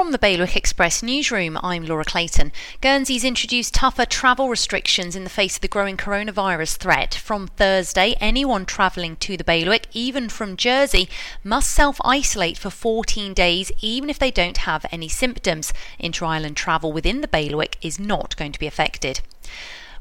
[0.00, 2.52] From the Bailiwick Express newsroom, I'm Laura Clayton.
[2.80, 7.12] Guernsey's introduced tougher travel restrictions in the face of the growing coronavirus threat.
[7.14, 11.10] From Thursday, anyone travelling to the Bailiwick, even from Jersey,
[11.44, 15.70] must self isolate for 14 days, even if they don't have any symptoms.
[15.98, 19.20] Inter island travel within the Bailiwick is not going to be affected.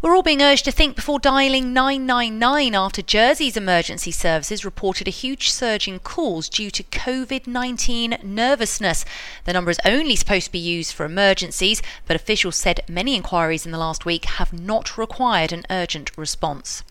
[0.01, 5.11] We're all being urged to think before dialing 999 after Jersey's emergency services reported a
[5.11, 9.03] huge surge in calls due to COVID 19 nervousness.
[9.43, 13.65] The number is only supposed to be used for emergencies, but officials said many inquiries
[13.65, 16.81] in the last week have not required an urgent response.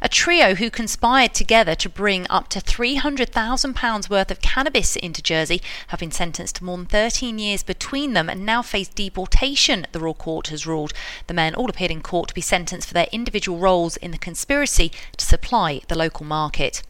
[0.00, 5.60] A trio who conspired together to bring up to £300,000 worth of cannabis into Jersey
[5.88, 10.00] have been sentenced to more than 13 years between them and now face deportation, the
[10.00, 10.92] Royal Court has ruled.
[11.26, 14.18] The men all appeared in court to be sentenced for their individual roles in the
[14.18, 16.82] conspiracy to supply the local market.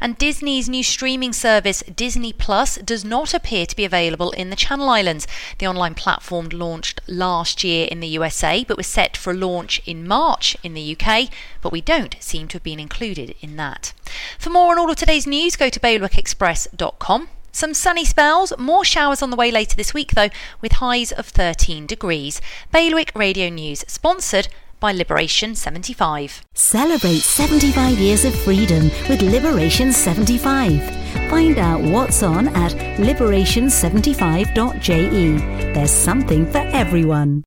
[0.00, 4.56] And Disney's new streaming service, Disney Plus, does not appear to be available in the
[4.56, 5.26] Channel Islands.
[5.58, 9.80] The online platform launched last year in the USA, but was set for a launch
[9.86, 11.28] in March in the UK,
[11.62, 13.92] but we don't seem to have been included in that.
[14.38, 17.28] For more on all of today's news, go to bailiwickexpress.com.
[17.54, 21.28] Some sunny spells, more showers on the way later this week though, with highs of
[21.28, 22.40] 13 degrees.
[22.72, 24.48] Bailiwick Radio News, sponsored
[24.84, 26.42] by Liberation 75.
[26.52, 30.82] Celebrate 75 years of freedom with Liberation 75.
[31.30, 35.72] Find out what's on at liberation75.je.
[35.72, 37.42] There's something for everyone.